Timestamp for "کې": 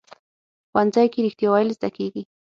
1.13-1.19